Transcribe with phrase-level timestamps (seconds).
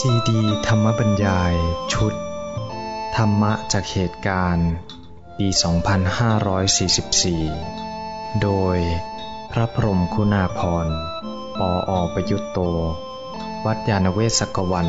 [0.00, 1.54] ซีดีธรรมบรรยาย
[1.92, 2.14] ชุด
[3.16, 4.70] ธรรมะจากเหตุการณ์
[5.38, 5.46] ปี
[7.54, 8.78] 2544 โดย
[9.50, 10.86] พระพรมคุณาพร
[11.58, 12.58] ปออประยุตโต
[13.64, 14.88] วัดยาณเวศกวัน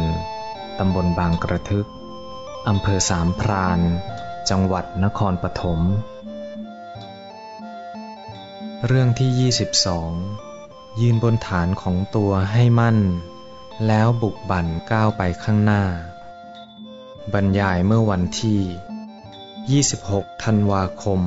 [0.79, 1.87] ตำบลบางกระทึก
[2.67, 3.79] อำเภอสามพราน
[4.49, 5.79] จังหวัดนครปฐม
[8.87, 9.51] เรื่องที่
[10.33, 12.99] 22 ยืนบนฐานของตัวให้มั่น
[13.85, 15.83] แล้วบุกบั่นก้าวไปข้างหน้า
[17.33, 21.21] บรรยายเมื่อวันที่ 26 ธันวาคม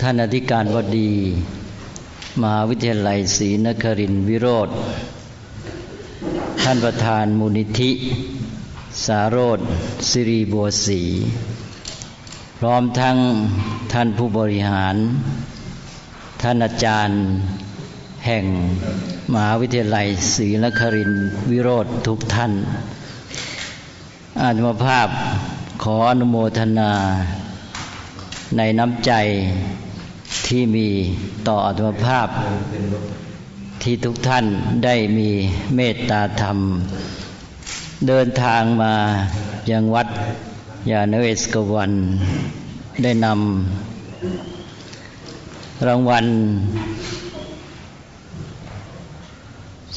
[0.02, 1.12] ท่านอธิการบดี
[2.42, 4.70] มหาวิทยาลัยศรีนครินทร์วิโรธ
[6.64, 7.92] ท่านประธานมูลนิธิ
[9.06, 9.60] สารโรธ
[10.10, 11.02] สิริบัวศรี
[12.58, 13.18] พร้อมทั้ง
[13.94, 14.96] ท่านผู้บริหาร
[16.42, 17.18] ท่านอาจารย์
[18.26, 18.46] แห่ง
[19.34, 22.54] มหาวิทยาลัยศรีนครินทร์วิโรธทุกท่าน
[24.42, 25.08] อาตมาภาพ
[25.84, 26.92] ขออนุโมทนา
[28.58, 29.12] ในน้ำใจ
[30.48, 30.88] ที่มี
[31.48, 32.28] ต่ออัตมภาพ
[33.84, 34.46] ที่ทุกท่าน
[34.86, 35.30] ได้มี
[35.76, 36.58] เมตตาธรรม
[38.08, 38.94] เดินทางมา
[39.72, 40.08] ยังวัด
[40.92, 41.92] ยาณเวศกวัน
[43.04, 46.26] ได้นำรางวัล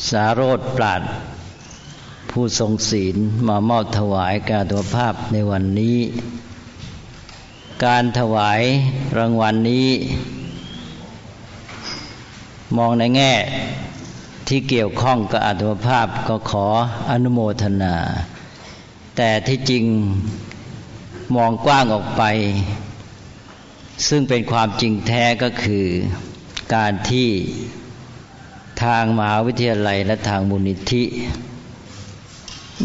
[0.08, 1.02] สาโรธปราด
[2.30, 3.16] ผู้ทรงศีล
[3.48, 5.98] มามอบถวายการตัวภาพในวันนี้
[7.84, 8.60] การถวาย
[9.18, 9.88] รางวัลนนี้
[12.76, 13.32] มองในแง่
[14.54, 16.66] ที่เกี่ยวข้องกับอัตภาพก็ขอ
[17.10, 17.94] อนุโมทนา
[19.16, 19.84] แต่ที่จริง
[21.34, 22.22] มองกว้างออกไป
[24.08, 25.86] ซึ่งเป็นความจริงแท้ก็คือ
[26.74, 27.28] การที่
[28.82, 31.04] ทางมหาวิทยาลัยและทางมูลนิธิ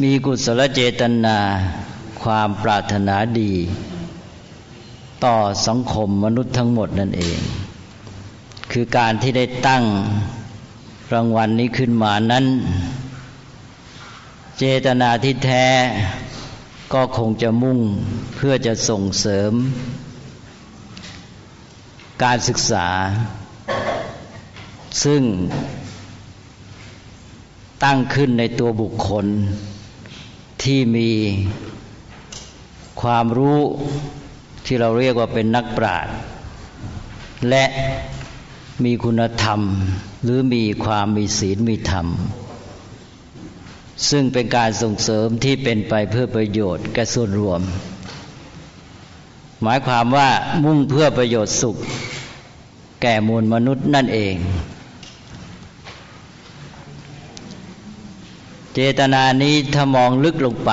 [0.02, 1.38] มีกุศลเจตนา
[2.24, 3.54] ความปรารถนาดี
[5.26, 7.40] ต่อสังคมมนุษย์ทั้งหมดนั่นเอง
[8.72, 9.86] คือการที่ได้ตั้ง
[11.14, 12.46] รางวัลนี้ขึ้นมานั้น
[14.58, 15.68] เจตนาที่แท้
[16.94, 17.80] ก็คงจะมุ่ง
[18.36, 19.54] เพื่อจะส่งเสริม
[22.24, 22.88] การศึกษา
[25.04, 25.22] ซึ่ง
[27.84, 29.26] ตั้งขึ้นในตัวบุคคล
[30.64, 31.12] ที่มี
[33.02, 33.60] ความรู้
[34.66, 36.14] ที่เราเรียกว่าเป็นนักปราชญ์
[37.50, 37.66] และ
[38.84, 39.62] มีคุณธรรม
[40.24, 42.08] หรือมีความมีศีลมีธรรม
[44.10, 47.62] ซึ่งเป็นการส่งเสริมที่เป็นไปเพื่อประโยชน์แก่ส่วนรวม
[49.64, 50.30] หมายความว่า
[50.64, 51.78] มุ่งเพื่อประโยชน์สุข
[53.02, 54.36] แก่มวลมนุษย์นั่นเอง
[58.74, 60.72] เจตนานี้ถ้ามองลึกลงไป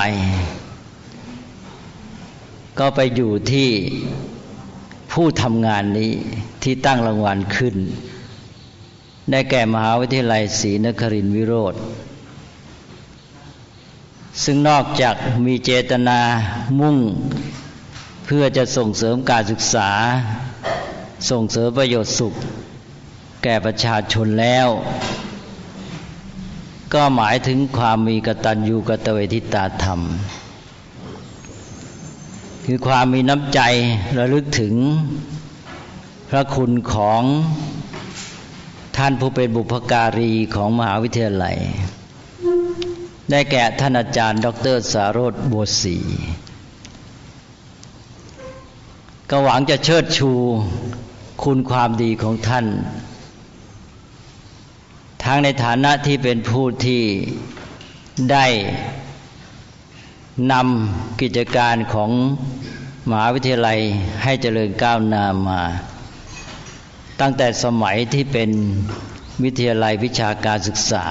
[2.79, 3.69] ก็ไปอยู่ที่
[5.19, 6.11] ผู้ทำงานนี้
[6.63, 7.75] ที่ตั้งรางวัลขึ้น
[9.31, 11.75] ได้แก่มหาวิทยาลัยศรีนครินทร์วิโรธ
[14.43, 15.15] ซึ่งนอกจาก
[15.45, 16.19] มีเจตนา
[16.79, 16.97] มุ่ง
[18.25, 19.89] เพื่อจะส่งเสริมการศึกษา
[21.29, 22.33] ส่งเสริมประโยชน์สุข
[23.43, 24.67] แก่ประชาชนแล้ว
[26.93, 30.01] ก็หมายถึงความมีกตัญญูกตเวทิตาธรรม
[32.69, 33.61] คือความมีน้ำใจ
[34.17, 34.75] ระลึกถึง
[36.29, 37.21] พระคุณของ
[38.97, 41.57] ท่านผู้เป็นบุพการีของมหาวิทยาลัย
[43.29, 45.97] ได้แก่ท่านอาจารย์ ดรสารสบัวศรี
[49.29, 50.31] ก็หวังจะเชิดชู
[51.43, 52.65] คุณความดีของท่าน
[55.23, 57.03] ทั้งในฐานะที่เป็นผู้ที่
[58.31, 58.45] ได้
[60.51, 62.11] นำกิจการของ
[63.09, 63.79] มหาวิทยาลัย
[64.23, 65.61] ให้เจริญก้าวหน้ามา
[67.21, 68.49] ตั้งแต่สมัยที่เป็น
[69.43, 71.05] วิทยาลัยวิชาการศึกษา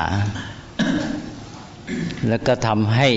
[2.28, 3.08] แล้วก็ทำให้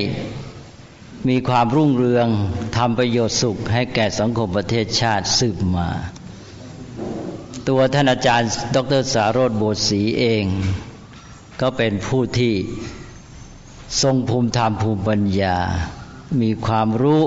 [1.30, 2.28] มีความรุ่งเรือง
[2.78, 5.90] ทำประโยชน์สุขให้แก่สังคมประเทศชาติสืบมา
[7.68, 10.46] ตัวท่านอาจารย์ ดรสารโบสศรีเอง
[11.62, 12.54] ก็เป็นผู้ที่
[14.02, 15.58] ทรงภูมิธรรมภูมิปัญญา
[16.42, 17.24] มีความรู้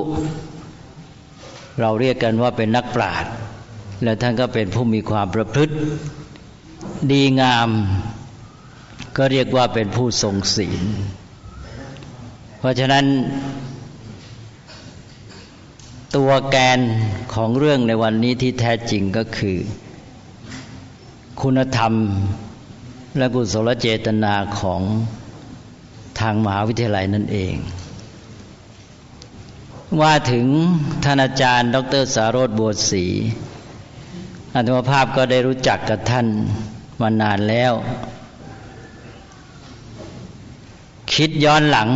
[1.81, 3.33] เราเรียกกันว่าเป็นนักปราชญ์
[4.03, 5.75] และท่านก็เป็นผู้มีความประพฤติ
[7.13, 7.69] ดีงาม
[9.17, 10.83] ก็เรียกว่าเป็นผู้ทรงศีล
[12.59, 13.05] เพราะฉะนั้น
[16.17, 16.81] ตัวแกน
[17.35, 19.59] ของเรื่องในวันนี้ที่แท้จริงก็คือ
[21.43, 21.95] คุณธรรม
[23.19, 24.83] และกุศลเจตนาของ
[26.21, 27.55] ทางมหาวิทยาลัยนั่นเอง
[29.99, 30.47] ว่าถึง
[31.05, 33.07] ท่านอาจารย์ ดรสารธบัวศรี
[34.55, 36.27] อัตมภาพก็ได้รู้จักกับท่าน
[37.01, 37.73] มานานแล้ว
[41.13, 41.89] คิดย้อนหลัง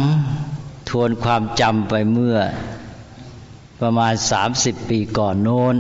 [0.88, 2.38] ทวนความจำไปเมื่อ
[3.81, 5.76] ประมาณสามสิบปีก่อนโน้น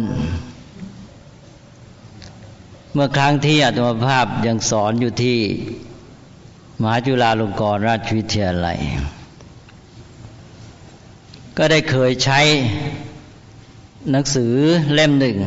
[2.92, 5.38] เมื่อครั้งที่อัตมภาพยังสอนอยู่ที่
[6.80, 8.78] มหาจุฬาลงกรณราชวิทยาลัย
[11.58, 12.40] ก็ได้เคยใช้
[14.10, 14.52] หนังสือ
[14.94, 15.38] เล่มหนึ่ง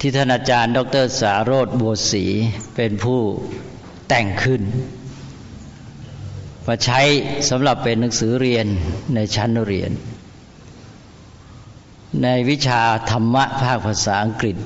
[0.00, 2.24] ที่ท่านอาจารย์ ดรสาโรธบัวศรี
[2.74, 3.20] เป็นผู้
[4.08, 4.62] แต่งขึ้น
[6.66, 7.00] มาใช้
[7.50, 8.66] สำหรับเป็นหนังสือเรียน
[9.14, 9.92] ในชั้นเรียน
[12.22, 14.56] ในวิชาธรรมะภาคภาษาอังกฤษ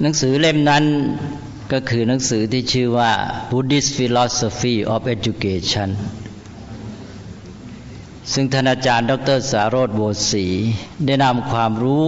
[0.00, 0.84] หนังสือเล่มนั้น
[1.72, 3.12] ก็คือหนังสือที่ชื่อว่า
[3.50, 5.90] Buddhist Philosophy of Education
[8.32, 10.46] ซึ่งท่านอาจารย์ ดรสารโธโบสี
[11.06, 12.04] ได้นำความรู้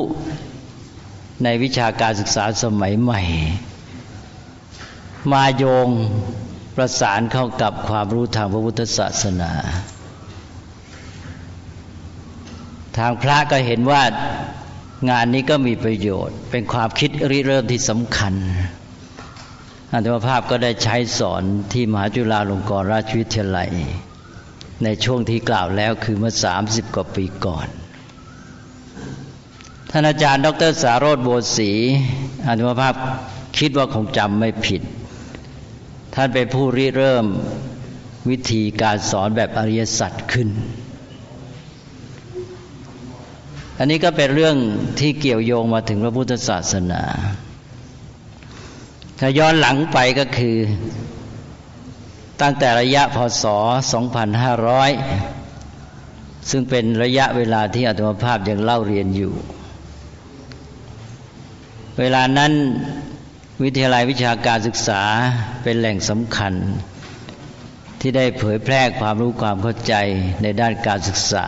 [1.42, 3.20] ในวิชาการศึกษาสมัยใหม่
[5.32, 5.88] มาโยง
[6.76, 9.52] ประสานเข้ากับความรู้ทางพระพุทธศาสนา
[12.98, 14.02] ทางพระก็เห็นว่า
[15.10, 18.34] งานนี้ก็มีประโยชน์ เป็นความคิดริเริ่มที่สำคัญ
[19.92, 21.42] อัตมภาพก็ได้ใช้สอน
[21.72, 23.70] ที่มหาจุฬาลงกรณราชวิทยาลัย
[24.84, 27.68] ในช่วงที่กล่าวแล้วคือเมื่อสามสิบกว่าปีก่อน
[29.90, 31.70] ท่านอาจารย์ ดรสารโรธโบสี
[32.46, 32.94] อัตมภาพ
[33.58, 34.82] คิดว่าคงจำไม่ผิด
[36.14, 37.26] ท่านเป็นผู้ริเริ่ม
[38.30, 40.48] วิธีการสอนแบบอริยสัจขึ้น
[43.78, 44.56] อันนี้ก็เป็นเรื่อง
[45.00, 47.02] ที่เกี่ยวโยงมาถึงพระพุทธศาสนา
[49.18, 50.56] ถ้าย้อนหลังไปก็คือ
[52.40, 53.44] ตั้งแต่ระยะพศ
[54.36, 59.34] 2500 ซึ่งเป็นระยะเวลาที่อัตมภาพยังเล่าเรียนอยู่
[61.98, 62.52] เวลานั้น
[63.62, 65.02] วิทยาลัยวิชาการศึกษา
[65.62, 66.54] เป็นแหล่งสำคัญ
[68.00, 69.94] ที่ได้เผยแพร่ความรู้ความเข้าใจ
[70.42, 71.46] ในด้านการศึกษา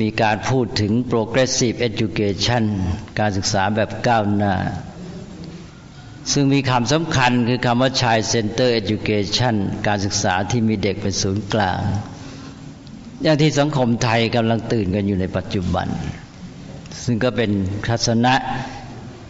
[0.00, 2.64] มีการพูดถึง progressive education
[3.18, 4.54] การศึกษาแบบก้าวหน้า
[6.32, 9.54] ซึ่งมีคำสำคัญคือคำว่าชายเซ็นเตอร์เอ u c a t i o n
[9.86, 11.80] การศึกษาที่มีเด็กเป็นศูนย์กลาง
[13.22, 15.86] อย่างที่สังคมไทยกำลังตื่นกันอยู่ในปัจจุบัน
[17.04, 17.50] ซึ่งก็เป็น
[17.88, 18.34] ทัศนะ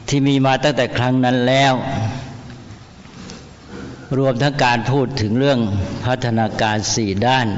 [0.08, 1.74] ที่มีมาตั้งแต่ครั้งนั้นแล้ว
[4.18, 5.60] รวมทั้งการพูดถึงเรื่อง
[6.04, 7.48] พัฒนาการสี่ด้าน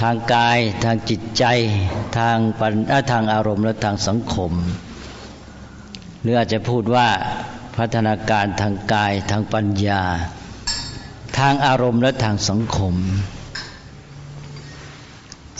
[0.00, 1.44] ทางกาย ทางจิตใจ
[2.18, 2.74] ทางปัญ
[3.12, 4.52] ทางอารมณ์และทางสังคม
[6.22, 7.08] หรืออาจจะพูดว่า
[7.80, 10.02] พัฒนาการทางกายทางปัญญา
[11.38, 12.94] ทางอารมณ์และทางสังคม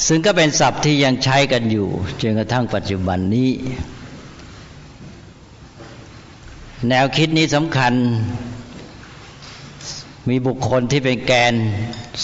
[0.06, 1.88] ซึ่งก็เป็นศัพท์ที่ยังใช้กันอยู่
[2.20, 3.50] จนกระทั่งปัจจุบันนี้
[6.88, 7.93] แนวคิดนี้สำคัญ
[10.28, 11.54] มีบุคคลที่เป็นแกน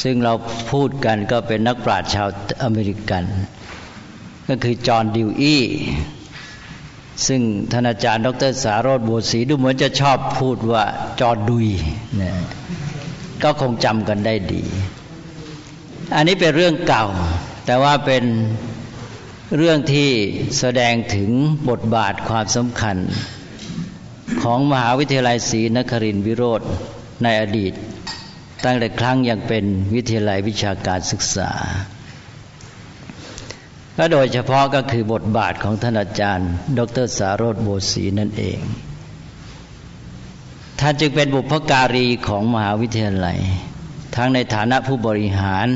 [0.02, 0.32] ซึ่งเรา
[0.71, 2.28] พูดกันก็เป็นนักปราชญ์ชาว
[2.64, 3.25] อเมริกัน
[4.49, 5.62] ก็คือจอห์นดิวอี้
[7.26, 7.40] ซึ่ง
[7.73, 10.85] ท่านอาจารย์ ดรสารโดบัวศรีดูเหมือนจะชอบพูดว่า
[11.20, 11.68] จอดุย
[12.20, 12.32] นะ
[13.42, 14.64] ก็คงจำกันได้ดี
[16.14, 17.06] อันนี้เป็นเรื่องเก่า
[17.66, 18.25] แต่ว่าเป็น
[19.56, 20.11] เรื่องที่
[20.58, 21.30] แสดงถึง
[21.68, 22.96] บทบาทความสำคัญ
[24.42, 26.61] ของมหาวิทยาลัยศรีนครินทรวิโรธ
[27.23, 27.73] ในอดีต
[28.64, 31.50] ตั้งแต่ครั้งยังเป็นวิทยาลัยวิชาการศึกษา
[33.97, 38.61] และโดยเฉพาะก็คือบทบาทของท่านอาจารย์ ดรสารธโบสีนั่นเอง
[40.81, 43.38] ท่านจึงเป็นบุพการีของมหาวิทยาลัย
[44.17, 45.67] ทั้งในฐานะผู้บริหาร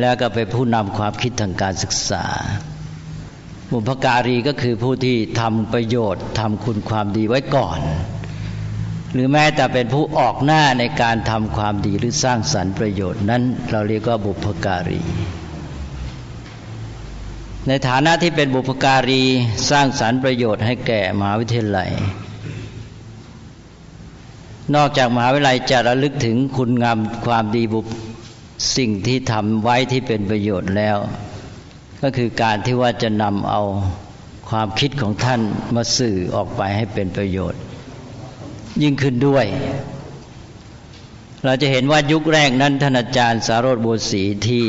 [0.00, 2.26] แล้วก็เป็นผู้นำความคิดทางการศึกษา
[3.72, 7.80] บุพการีก็คือผู้ที่ทำประโยชน์ทำคุณความดีไว้ก่อน
[9.12, 15.02] หรือแม้แต่เป็นผู้ออกหน้าในการทำความดีหรือสร้างสรรค์ประโยชน์นั้น เราเรียกว่าบุพการี
[17.68, 19.22] ในฐานะที่เป็นบุพการี
[19.70, 21.90] สร้างสารรค์ประโยชน์ให้แก่มหาวิทยาลัย
[24.74, 27.80] นอกจากมหาวิทยาลัยจะระลึกถึงคุณงามความดีบุ
[28.76, 30.96] สิ่งที่ทำไว้ที่เป็นประโยชน์แล้ว
[32.02, 33.62] ก็คือการที่ว่าจะนำเอา
[34.50, 35.40] ความคิดของท่าน
[35.74, 37.60] มาสื่อออกไปให้เป็นประโยชน์
[38.82, 39.46] ยิ่งขึ้นด้วย
[41.44, 44.66] เราจะเห็นว่ายุคแรกนั้นท่านอาจารย์สารโรธบุษีที่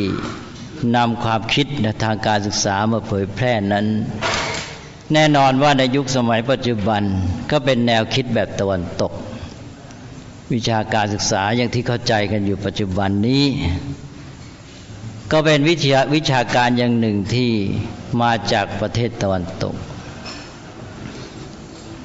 [0.95, 1.67] นำความคิด
[2.03, 3.85] ทางการศึกษามาเผยแพร่นั้น
[5.13, 7.03] แน่นอนว่าในยุคสมัยปัจจุบัน
[7.51, 9.13] ก็เป็นแนวคิดแบบตะวันตก
[10.53, 13.45] วิชาการศึกษาอย่างที่เข้าใจกันอยู่ปัจจุบันนี้
[15.31, 17.51] ก็เป็นวิทยาวิชาการอย่างหนึ่งที่
[18.21, 19.75] มาจากประเทศตะวันตก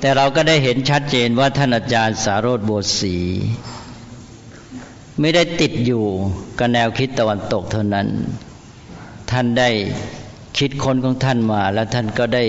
[0.00, 2.70] แต่เราก็ได้เห็นชัดเจนว่าท่านอาจารย์สารโรธโบ
[3.00, 3.16] สี
[5.20, 6.04] ไม่ได้ติดอยู่
[6.58, 8.08] กับแนวคิดตะวันตกเท่านั้น
[9.30, 9.70] ท่านได้
[10.58, 12.44] คิดค้นของท่านมา แล้วท่านก็ได้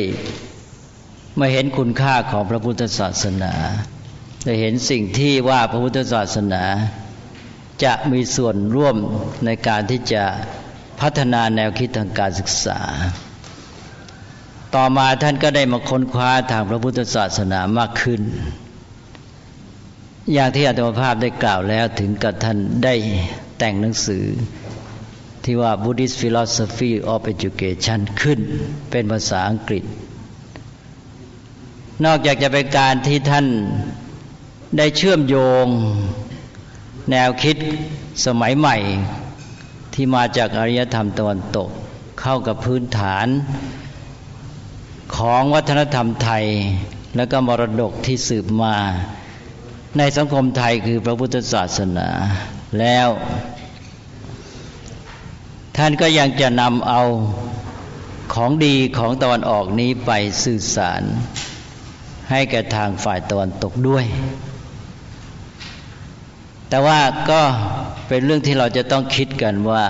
[1.40, 3.54] มาเห็นคุณค่าของพระพุทธศาสนา
[4.46, 6.64] ได้เห็นสิ่งที่ว่าพระพุทธศาสนา
[7.84, 8.96] จะมีส่วนร่วม
[9.46, 10.24] ในการที่จะ
[11.02, 12.82] พัฒนาแนวคิดทางการศึกษา
[14.76, 18.22] ต่อมาท่านก็ได้มาค้นคว้าทางพระพุทธศาสนามากขึ้น
[20.34, 22.96] อย่างที่อาตมาภาพได้กล่าวแล้วถึงกับท่านได้
[23.60, 24.24] แต่งหนังสือ
[25.44, 28.40] ที่ว่า Buddhist Philosophy of Education ขึ้น
[28.92, 29.84] เป็นภาษาอังกฤษ
[32.06, 33.48] นอกจากจะเป็นการที่ท่าน
[34.78, 35.68] ได้เชื่อมโยง
[37.12, 37.58] แนวคิด
[38.26, 38.78] สมัยใหม่
[39.94, 41.70] ที่มาจากอารยธรรมตะวันตก
[42.22, 43.28] เข้ากับพื้นฐาน
[45.16, 46.46] ของวัฒนธรรมไทย
[47.16, 48.76] และก็มรดกที่สืบมา
[49.98, 52.10] ในสังคมไทยคือพระพุทธศาสนา
[52.80, 53.08] แล้ว
[55.82, 57.02] ท่านก็ยังจะนำเอา
[58.34, 60.12] ของดีของตะวันออกนี้ไป
[60.44, 61.04] สื่อสาร
[62.30, 64.06] ให้แก่ทางฝ่ายตะวันตกด้วย
[66.70, 67.42] แต่ว่าก็
[68.08, 69.86] เป็นเรื่องที่เราจะต้องคิดกันว่า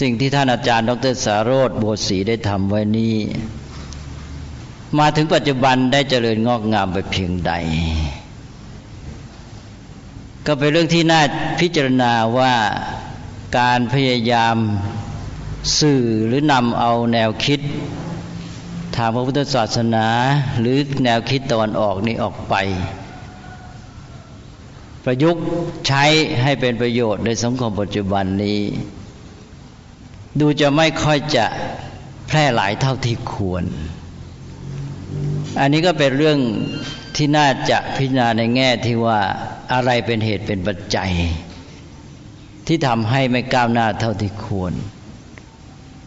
[0.00, 3.16] สิ่งที่ท่านอาจารย์ ดรสารโรธโบสี ได้ทำไว้นี้
[4.98, 7.52] มาถึงปัจจุบันได้เจริญงอกงามไปเพียงใด
[10.46, 11.20] ก็เป็นเรื่องที่น่า
[11.60, 12.54] พิจารณาว่า
[13.58, 14.56] การพยายาม
[15.78, 17.60] สื่อหรือนำเอาแนวคิด
[18.96, 20.06] ทางพระพุทธศาสนา
[20.60, 22.54] หรือแนวคิดตะวันออกนี้ออกไป
[25.04, 25.44] ประยุกต์
[25.86, 26.04] ใช้
[26.42, 28.60] ให้เป็นประโยชน์ในสังคมปัจจุบันนี้
[30.40, 31.46] ดูจะไม่ค่อยจะ
[32.26, 33.64] แพร่หลายเท่าที่ควร
[35.60, 36.38] อันนี้ก็เป็นเรื่อง
[37.16, 39.20] ที่น่าจะพิจารณาในแง่ที่ว่า
[39.72, 41.12] อะไรเป็นเหตุเป็นปัจจัย
[42.66, 44.72] ที่ทำให้ไม่ก้าวหน้าเท่าที่ควร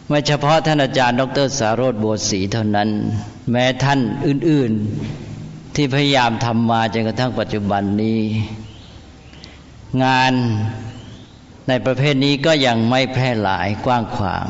[0.08, 2.88] ไม่เฉพาะท่านอาจารย์ ดรสารโรธโบสี เท่านั้น
[3.50, 4.72] แม้ท่านอื่น
[5.24, 8.20] ๆ ที่พยายามทำมาจนกระทั่งปัจจุบันนี้
[10.04, 10.32] งาน
[11.68, 14.48] ในประเภทนี้ก็ยังไม่แพร่หลายกว้างขวาง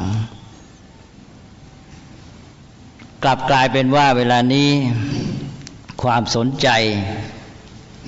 [3.23, 4.69] กลับกลายเป็นว่าเวลานี้
[6.03, 6.69] ความสนใจ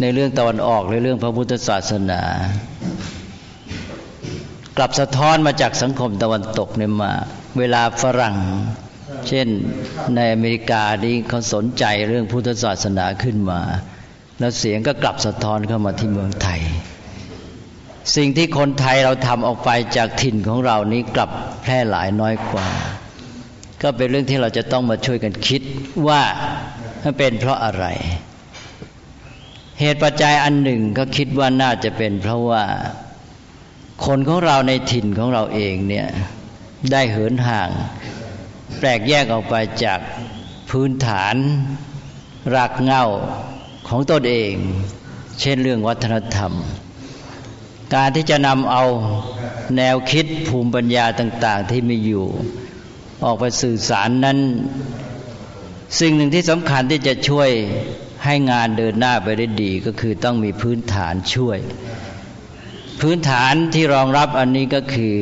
[0.00, 2.22] ในเรื่องตะวันออกในเรื่องพระพุทธศาสนา
[4.76, 7.12] กลับสะท้อนมาจากสังคมตะวันตกเนี่ยมา
[7.58, 8.36] เวลาฝรั่ง
[9.28, 9.48] เช่น
[10.14, 13.60] ในอเมริกานี่เขาสนใจเรื่องพุทธศาสนาขึ้นมา
[14.38, 16.60] แล้วเสียงก็กลับสะท้อนเข้ามาที่เมืองไทย
[18.16, 21.30] สิ่งที่คนไทยเราทำออกไปจากถิ่นของเรานี้กลับ
[21.62, 22.68] แพร่หลายน้อยกว่า
[23.82, 25.62] ก็เป็นเรื่องที่เราจะต้องมาช่วยกันคิด
[26.08, 26.22] ว่า
[27.18, 27.86] เป็นเพราะอะไร
[29.80, 32.62] เหตุปัจจัยอันหนึ่งก็คิดว่าน่าจะเป็นเพราะว่า
[34.06, 36.06] คนของเราในถิ่นของเราเองเนี่ย
[36.92, 37.70] ได้เหินห่าง
[38.78, 39.54] แปลกแยกออกไป
[39.84, 40.00] จาก
[40.70, 41.34] พื้นฐาน
[42.54, 43.04] รากเง้า
[43.88, 44.52] ของตนเอง
[45.40, 46.52] เช่นเรื่องวัฒนธรรม
[47.94, 48.84] การที่จะนำเอา
[49.76, 52.26] แนวคิดภูมิปัญญาต่าง ๆ ที่มีอยู่
[53.24, 54.38] ออกไปสื่อสารนั้น
[56.00, 57.50] สิ่งหนึ่งที่สำคัญที่จะช่วย
[58.24, 61.58] ให้งานเดินหน้าไปได้ดีก็คือต้องมีพื้นฐานช่วย
[63.02, 65.14] พื้นฐานที่รองรับอันนี้ก็คือ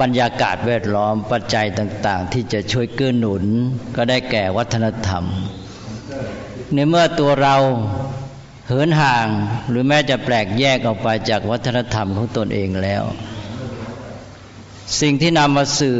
[0.00, 3.44] บรรยากาศแวดล้อมปัจจัยต่าง ๆ ที่จะช่วยเกื้อหนุน
[3.96, 5.24] ก็ได้แก่วัฒนธรรม
[6.74, 7.56] ในเมื่อตัวเรา
[8.66, 9.26] เหินห่าง
[9.68, 13.02] หรือแม้จะแปลกแยกออกไปจากวัฒนธรรมของตนเองแล้ว
[15.00, 15.98] สิ่งที่นำมาสื่อ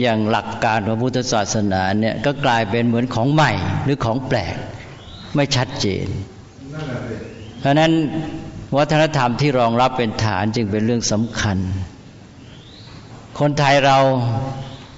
[0.00, 3.52] อย่างหลักการพระพุทธศาสนาเนี่ยก็กลายเป็นเหมือนของใหม่
[3.84, 4.56] หรือของแปลก
[5.34, 6.06] ไม่ชัดเจน
[7.60, 7.92] เพราะนั้น
[8.76, 11.58] วัฒนธรรมที่รองรับเป็นฐานจึงเป็นเรื่องสำคัญ
[13.38, 13.98] คนไทยเรา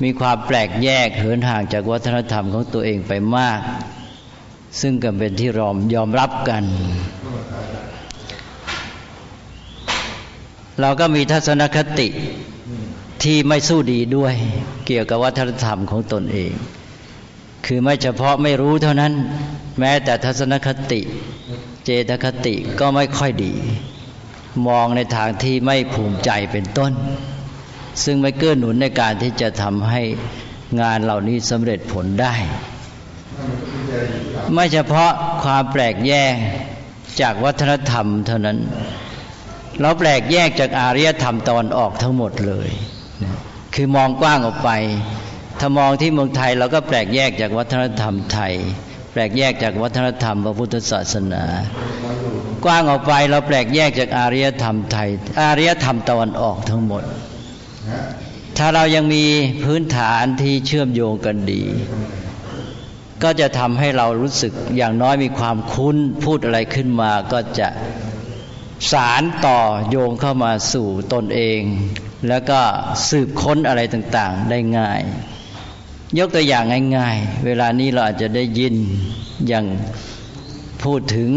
[0.03, 3.61] มีความแปลกแยกเหินห่างจากวัฒนธรรมของตัวเองไปมาก
[4.81, 6.65] ซึ่งก็เป็นที่รอมยอมรับกัน
[10.81, 12.09] เราก็มีทัศนคติ
[13.23, 14.35] ที่ไม่สู้ดีด้วย
[14.87, 16.53] เกี่ยวกับวัฒนธรรมของตนเอง
[17.67, 19.13] คือไม่เฉพาะไม่รู้เท่านั้น
[19.79, 21.01] แม้แต่ทัศนคติ
[21.85, 23.53] เจตคติก็ไม่ค่อยดี
[24.67, 26.93] มองในทางที่ไม่ภูมิใจเป็นต้น
[28.05, 30.03] ซึ่งไม่เกื้อหนุนในการที่จะทำให้
[30.81, 32.35] งานเหล่านี้สำเร็จผลได้
[34.53, 35.13] ไม่เฉพาะ
[35.43, 36.35] ความแปลกแยก
[37.21, 38.59] จากวัฒนธรรมเท่านั้น
[39.81, 42.71] เราแปลกแยกจากอารยธรรมตอนออกทั้งหมดเลย
[43.75, 44.71] คือมองกว้างออกไป
[45.59, 48.55] ถ้ามองที่เมืองไทยเราก็แปลกแยกจากวัฒนธรรมไทย
[49.13, 51.45] แปลกแยกจากวัฒนธรรมพระพุทธศาสนา
[52.65, 55.09] กว้างออกไปเราแปลกแยกจากอารยธรรมไทย
[55.43, 57.03] อารยธรรมตะวันออกทั้งหมด
[58.59, 59.25] ถ้าเรายังมี
[59.65, 61.63] พื้นฐานที่เชื่อมโยงกันดี
[63.23, 67.69] ก็จะทำให้เรารู้สึกอย่างน้อยมีความคุ้นพูดอะไรขึ้นมาก็จะ
[68.93, 69.59] สารต่อ
[69.91, 71.61] โยงเข้ามาสู่ตนเอง
[72.29, 72.61] แล้วก็
[73.09, 75.01] สืบค้นอะไรต่างๆ ได้ง่าย
[76.19, 76.65] ยกตัวอย่าง
[76.97, 78.75] ง่ายๆ เวลานี้เราอาจจะได้ยิน
[79.49, 79.67] อย่าง
[80.83, 81.31] พูดถึง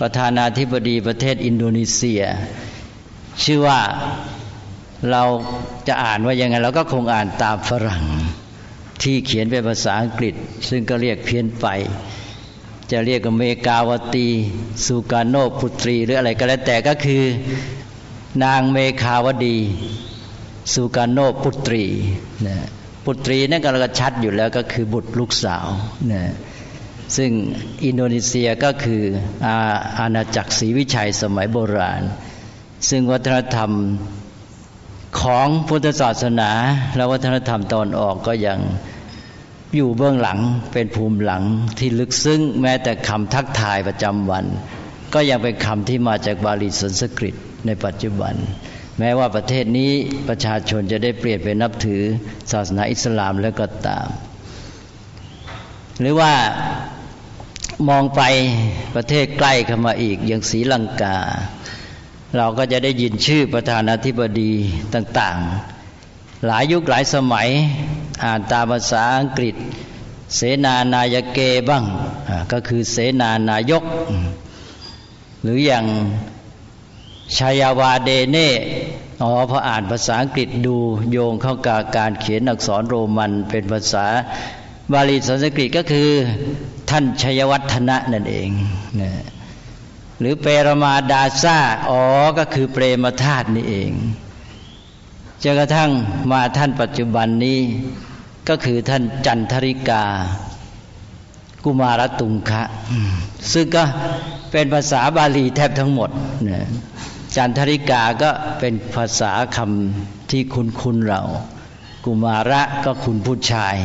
[0.00, 2.22] ประธานาธิบดีประเทศอินโดนีเซีย
[3.42, 3.80] ชื่อว่า
[5.10, 5.22] เรา
[5.88, 8.04] จะอ่านว่ายังไงเราก็คงอ่านตามฝรั่ง
[9.02, 10.34] ที่เขียนเป็นภาษาอังกฤษ
[10.68, 11.66] ซึ่งก็เรียกเพี้ยนไป
[12.90, 14.28] จะเรียกอเมกาวตี
[14.86, 17.24] สุกาโนพุตรีหรืออะไรก็แล้วแต่ก็คือ
[18.44, 19.58] นางเมคาวดี
[20.72, 21.84] สุกาโนพุตรี
[22.46, 22.56] นะ
[23.04, 25.66] ปุตรีนั่นก็เราชัดอยู่แล้วก็คือบุตรลูกสาว
[26.12, 26.32] นะ
[27.16, 27.30] ซึ่ง
[27.84, 29.02] อินโดนีเซียก็คือ
[29.46, 29.56] อา
[29.98, 32.02] อาณาจักรศรีวิชัยสมัยโบราณ
[32.88, 33.70] ซึ่งวัฒนธรรม
[35.20, 36.50] ของพุทธศาสนา
[36.96, 38.58] และวัฒนธรรมตอนออกก็ยัง
[39.76, 40.38] อยู่เบื้องหลัง
[40.72, 41.42] เป็นภูมิหลัง
[41.78, 44.44] ที่ลึกซึ้งแม้แต่คำทักทายประจำวัน
[45.14, 47.34] ก็ยังเป็นคำที่มาจากบาลีสันสกฤต
[47.66, 48.34] ในปัจจุบัน
[49.04, 49.92] แม้ว่าประเทศนี้
[50.28, 52.02] ประชาชนจะได้เปลี่ยนไปนับถือ
[52.52, 54.06] ศาสนาอิสลามแล้วก็ตาม
[56.00, 56.32] หรือว่า
[57.88, 58.22] มองไป
[58.94, 61.18] ประเทศใกล้เข้ามาอีกอย่างศรีลังกา
[62.36, 64.52] เราก็จะได้ยินชื่อประธานาธิบดี
[64.94, 67.48] ต่างๆ หลายยุคหลายสมัย
[68.24, 69.54] อ่านตามภาษาอังกฤษ
[70.36, 71.84] เสนานายเกบ้าง
[72.52, 73.82] ก็คือเสนานายก
[75.42, 75.86] หรืออย่าง
[77.36, 78.48] ชายาวาเดเน่
[79.22, 80.76] อ๋อพออ่านภาษาอังกฤษดู
[81.10, 84.06] โยงเข้ากับการเขียนอักษรโรมันเป็นภาษา
[84.92, 86.08] บาลีสันสกฤตก็คือ
[86.90, 88.50] ท่านชัยวัฒนะนั่นเอง
[89.00, 89.10] นะ
[90.20, 91.58] หรือเปรมาดาซา
[91.90, 92.02] อ๋อ
[92.38, 93.92] ก็คือเปรมธาตุนี่เอง
[95.42, 95.90] จนกระทั่ง
[96.30, 97.60] มาท่านปัจจุบันนี้
[98.48, 100.04] ก็คือท่านจันทริกา
[101.64, 102.62] กุมารตุงคะ
[103.52, 103.84] ซึ่งก็
[104.50, 106.10] เป็นภาษาบาลีแทบทั้งหมด
[106.50, 106.66] นะ
[107.36, 111.22] จันทริกาก็เป็นภาษาคำที่คุณคุณเรา
[112.04, 113.76] กุมาระก็คุณผู้ชาย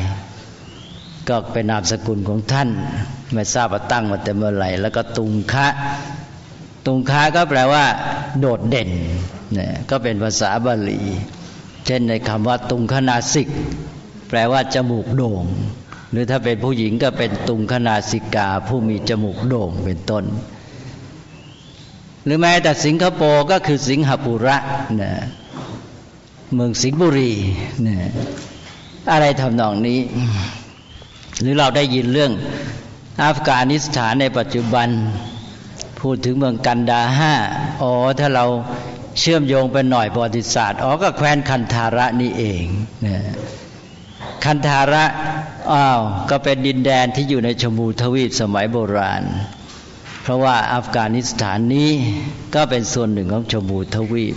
[1.29, 2.69] ก็เป็นนามสกุลของท่าน
[3.33, 5.67] ไม่ทราบว่าตั้งมาแต่เมื่อไหร่แล้วก็ตุงคะ
[6.85, 7.85] ตุงคาก็แปลว่า
[8.39, 8.89] โดดเด่น
[9.53, 11.01] เนี่ยก็เป็นภาษาบาลี
[11.85, 13.47] เช่นในคำว่า ตุงคนาสิก
[14.29, 15.45] แปลว่าจมูกโด่ง
[16.11, 20.23] หรือถ้าเป็นผู้หญิงก็เป็นตุงคนาสิกา ผู้มีจมูกโด่งเป็นต้น
[22.27, 24.57] หรือแม้แต่สิงคโปร์ก็คือสิงหปุระ
[25.01, 25.13] นะ
[26.53, 27.31] เมืองสิงห์บุรี
[27.87, 27.97] นะ
[29.11, 29.99] อะไรทำนองนี้
[31.41, 32.31] หรือเราได้ยินเรื่อง
[33.23, 34.87] อัฟกานิสถานในปัจจุบัน
[35.99, 37.33] พูดถึงเมืองกันดาห้า
[37.81, 38.45] อ๋อถ้าเรา
[39.19, 42.63] เชื่อมโยงไปหน่อยประวัติศาสตร์อ๋อก็แคว้นคันธาระนี่เอง
[43.05, 43.17] นะ
[44.45, 45.03] คันธาระ
[45.73, 49.23] อ้าวก็เป็นดินแดนที่อยู่ในชมูทวีปสมัยโบราณ
[50.27, 51.91] เพราะว่าอัฟกานิสถานนี้
[52.55, 54.35] ก็เป็นส่วนหนึ่งของชมูทวีป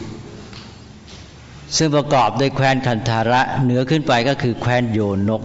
[1.76, 5.42] ซึ่งประกอบด้วยแคว้นคันธาระเหนือขึ้นไปก็คือแคว้นโยนก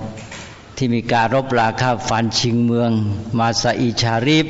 [0.77, 2.91] ที่มีการรบราฆ่าฟันชิงเมือง
[3.39, 4.47] มาซาอิชาริบ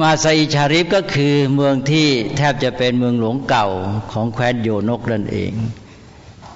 [0.00, 3.66] มาซาอิชาริฟก็คือเมืองที่แทบจะเป็นเมืองหลวงเก่า
[4.12, 5.52] ของแคว้นโยนกนั่นเอง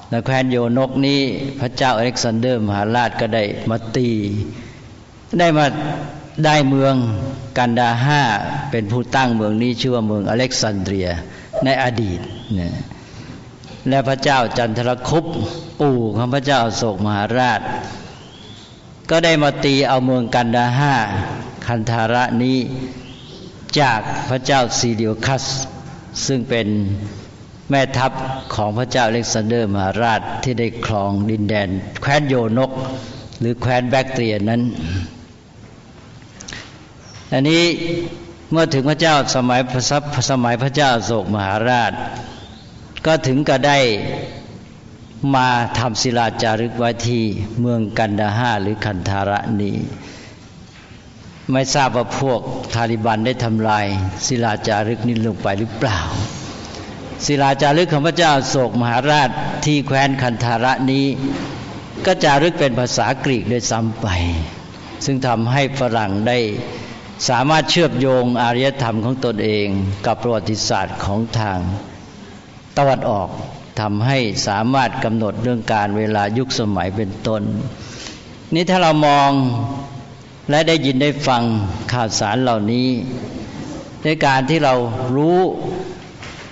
[0.08, 1.20] และแคว้นโยนกนี้
[1.60, 4.10] พระเจ้าอเล็กซานเดอร์มหาราชก็ได้มาตี
[5.40, 5.66] ได้มา
[6.44, 6.94] ได้เมือง
[7.58, 8.22] กันดาห้า
[8.70, 11.08] เป็นผู้ตั้งเมืองนี้ชื่อว่าเมืองอเล็กซานเดรีย
[11.64, 12.20] ในอดีต
[12.58, 12.70] นะ
[13.88, 15.24] และพระเจ้าจันทรคุป
[15.80, 17.60] ปู่ของพระเจ้าโศกมหาราช
[19.10, 20.94] ก็ได้มาตีเอาเมืองกันดาห้า
[21.66, 22.58] คันธาระนี้
[23.80, 25.44] จากพระเจ้าซีเดียคัส
[26.26, 26.66] ซึ่งเป็น
[27.70, 28.12] แม่ทัพ
[28.54, 31.68] ของพระเจ้าเล็กซานเดอร์มหาราชที่ได้ครองดินแดน
[32.00, 32.70] แคว้นโยนก
[33.40, 34.62] หรือแคว้นแบคเทียนั้น
[37.32, 37.64] อันนี้
[38.50, 41.92] เมื่อถึงพระเจ้าสมัยพระสมัยพระเจ้าโศกมหาราช
[43.06, 43.78] ก็ถึงก็ได้
[45.34, 47.22] มาทำศิลาจารึกไว้ที่
[47.60, 49.72] เมืองกันดาหาหรือคันธาระนี
[51.52, 52.40] ไม่ทราบว่าพวก
[52.74, 53.86] ทาลิบันได้ทำลาย
[54.26, 56.00] ศิลาจารึกนี้ลงไปหรือเปล่า
[57.26, 59.30] ศิลาจารึกของพระเจ้าโศกมหาราช
[59.64, 61.06] ที่แคว้นคันธาระนี้
[62.06, 64.06] ก็จารึกเป็นภาษากรีกโดยซ้ำไป
[65.04, 66.38] ซึ่งทำให้ฝรั่งได้
[67.28, 69.66] สามารถเชื่อมโยงอารยธรรมของตนเอง
[70.06, 71.58] กับประวัติศาสตร์ของทาง
[72.78, 73.28] ตะวันออก
[73.80, 77.42] ทำให้สามารถกำหนดเรื่องการเวลายุคสมัยเป็นต้น
[78.54, 79.30] นี้ถ้าเรามอง
[80.50, 81.42] และได้ยินได้ฟัง
[81.92, 82.88] ข่าวสารเหล่านี้
[84.04, 84.74] ในการที่เรา
[85.16, 85.38] รู้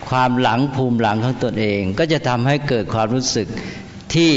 [0.09, 3.49] ความหลังภูมิหลังของตนเอง ก็จะทำให้เกิดความรู้สึก
[4.15, 4.33] ที่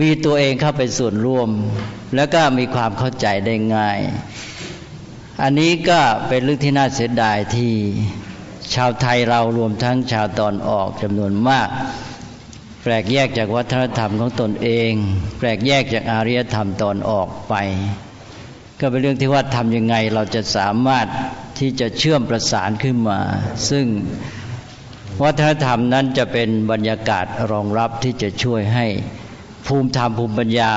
[0.00, 1.48] มีตัวเองเข้าไปส่วนร่วม
[2.16, 3.98] แล้วก็มีความเข้าใจได้ง่าย
[5.42, 7.72] อันนี้ก็เป็นเรื่องที่น่าเสียดายที่
[8.74, 11.68] ชาวไทยเรารวมทั้งชาวตอนออกจำนวนมาก
[12.82, 14.92] แปลกแยกจากวัฒนธรรมของตนเอง
[15.38, 17.54] แปลกแยกจากอารยธรรมตอนออกไป
[18.80, 21.06] ก็เป็นเรื่องที่ว่าทำยังไงเราจะสามารถ
[21.58, 23.18] ที่จะเชื่อมประสานขึ้นมา
[23.70, 23.86] ซึ่ง
[25.22, 28.86] วัฒนธรรมนั้นจะเป็นบรรยากาศรองรับที่จะช่วยให้
[29.66, 30.72] ภูมิธรรมภูมิปัญญา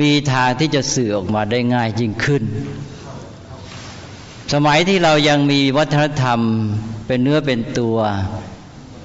[0.00, 2.44] มีทางที่จะสื่อออกมาได้ง่ายยิ่งขึ้น
[4.52, 6.40] สมัยที่เรายังมีวัฒนธรรม
[7.06, 7.98] เป็นเนื้อเป็นตัว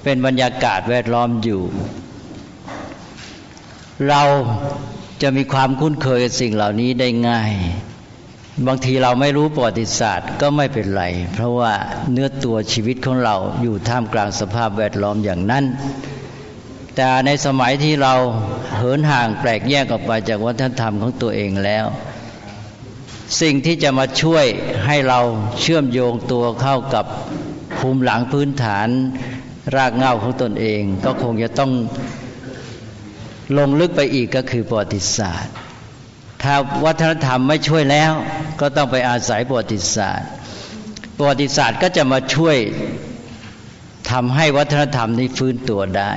[0.04, 1.62] เป็นบรรยากาศแวดล้อมอยู่
[4.10, 4.22] เรา
[5.22, 7.52] จะมีความคุ้นเคยกับสิ่งเหล่านี้ได้ง่าย
[8.68, 11.74] บางทีเราไม่รู้ประวัติศาสตร์ก็ไม่เป็นไร เพราะว่า
[12.12, 15.66] เนื้อตัวชีวิตของเราอยู่ท่ามกลางสภาพแวดล้อมอย่างนั้น
[16.96, 18.14] แต่ในสมัยที่เรา
[18.78, 21.86] เหินห่างแปลกแยกออกไปจากวัฒนธรรมของตัวเองแล้ว
[23.40, 24.46] สิ่งที่จะมาช่วย
[24.86, 25.20] ให้เรา
[25.60, 27.06] เชื่อมโยงตัวเข้ากับ
[27.78, 28.88] ภูมิหลังพื้นฐาน
[29.76, 31.72] รากเหง้าของตนเอง ก็คงจะต้อง
[33.58, 35.54] ลงลึกไปอีกก็คือประวัติศาสตร์
[36.44, 38.12] ถ้าวัฒนธรรมไม่ช่วยแล้ว
[38.62, 40.30] ก็ต้องไปอาศัยประวัติศาสตร์
[41.18, 42.58] ประวัติศาสตร์ก็จะมาช่วย
[44.12, 46.14] ทำให้วัฒนธรรมนี้ฟื้นตัวได้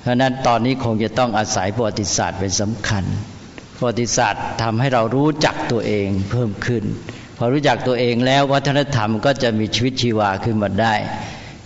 [0.00, 3.04] เพราะนั้นตอนนี้คงจะต้องอาศัยประวัติศาสตร์เป็นสำคัญ
[3.78, 6.84] ประวัติศาสตร์ทำให้เรารู้จักตัวเองเพิ่มขึ้น
[7.36, 10.94] พอรู้จักตัวเองแล้ววัฒนธรรมก็จะมีชีวิตชีวาขึ้นมาได้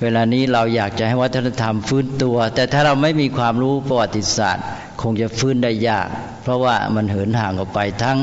[0.02, 4.66] เวลานี้เราอยากจะให้วัฒนธรรมฟื้นตัว แต่ถ้าเราไม่มีความรู้ประวัติศาสตร์
[5.02, 6.08] คงจะฟื้นได้ยาก
[6.42, 8.18] เพราะว่ามันเหินห่างออกไปทั้ง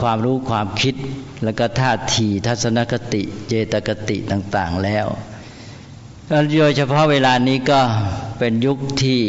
[0.00, 0.94] ความรู้ความคิด
[1.44, 5.06] แล้วก็ท่าทีทัศนคติ เจตคติต่าง ๆแล้ว
[6.58, 7.80] โดยเฉพาะเวลานี้ก็
[8.38, 9.20] เป็นยุคที่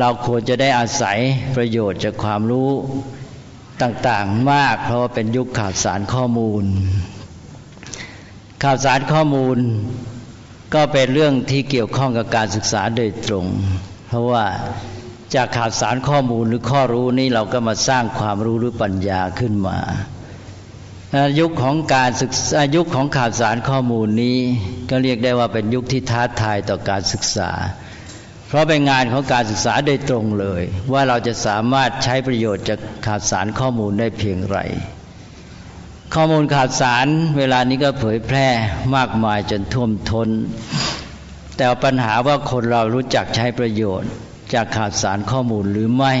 [0.00, 1.18] เราควรจะได้อาศัย
[1.56, 2.70] ประโยชน์จากความรู้
[3.82, 6.64] ต่างๆมาก เพราะว่าเป็นยุคข่าวสารข้อมูล
[8.64, 9.56] ข่าวสารข้อมูล
[10.74, 13.46] ก็เป็นเรื่องที่เกี่ยวข้องกับการศึกษาโดยตรง
[14.08, 14.44] เพราะว่า
[15.34, 19.78] จากข่าวสารข้อมูลหรือข้อรู้นี้เราก็มาสร้างความรู้หรือปัญญาขึ้นมา
[21.40, 24.38] ยุคของการศึกษายุคของข่าวสารข้อมูลนี้
[24.90, 27.50] ก็เรียกได้ว่าเป็นยุคที่ท้าทายต่อการศึกษา
[28.48, 34.58] เพราะเป็นงานของการศึกษาโดยตรงเลย ว่าเราจะสามารถใช้ประโยชน์จากข่าวสารข้อมูลได้เพียงไร
[36.14, 37.06] ข้อมูลข่าวสาร
[37.38, 38.48] เวลานี้ก็เผยแพร่
[38.96, 40.28] มากมายจนท่วมทน้น
[41.56, 44.10] แต่ปัญหาว่าคนเรารู้จักใช้ประโยชน์
[44.54, 46.14] จากข่าวสารข้อมูลหรือไม่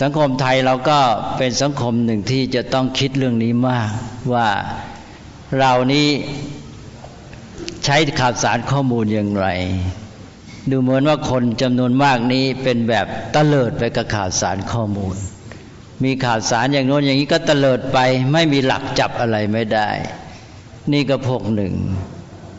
[0.00, 1.00] สังคมไทยเราก็
[1.38, 3.90] เป็นสังคมหนึ่งที่จะต้องคิดเรื่องนี้มาก
[4.32, 4.48] ว่า
[5.58, 6.08] เรานี้
[7.84, 9.46] ใช้ข่าวสารข้อมูลอย่างไร
[10.70, 15.16] ดูเหมือนว่าคนจำนวนมากนี้เป็นแบบตะเลิดไปกับข่าวสารข้อมูล
[16.04, 17.98] มีข่าวสารอย่างโน้นอย่างนี้ก็ตะเลิดไป
[18.32, 19.90] ไม่มีหลักจับอะไรไม่ได้
[20.92, 21.74] นี่ก็พวกหนึ่ง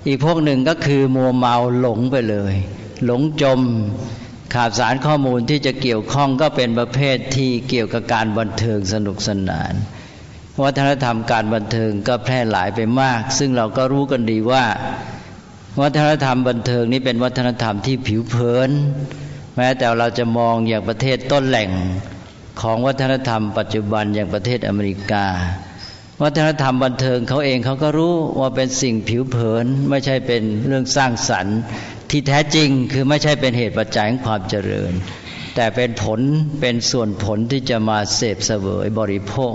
[0.07, 2.53] อีกพวกหนึ่งก็คือมัวเมาหลงไปเลย
[3.05, 3.59] หลงจม
[4.55, 9.73] ข่าวสารข้อมูลที่จะเกี่ยวข้องก็เป็นประเภทที่เกี่ยวกับการบันเทิงสนุกสนาน
[10.63, 14.65] วัฒนธรรมการบันเทิงก็แพร่หลายไปมาก ซึ่งเราก็รู้กันดีว่า
[15.79, 18.69] วัฒนธรรมบันเทิงนี้เป็นวัฒนธรรมที่ผิวเผิน
[19.57, 21.71] แม้แต่เราจะมองอย่างประเทศต้นแหล่ง
[22.61, 25.25] ของวัฒนธรรม ปัจจุบันอย่างประเทศอเมริกา
[26.23, 31.57] วัฒนธรรมบันเทิงเขาเองเขาก็รู้ว่าเป็นสิ่งผิวเผิน ไม่ใช่เป็นเรื่องสร้างสรรค์
[32.09, 34.93] ที่แท้จริงคือไม่ใช่เป็นเหตุปัจจัยของความเจริญ
[35.55, 36.19] แต่เป็นผล
[36.61, 39.53] เป็นส่วนผลที่จะมาเสพเสวยบริโภค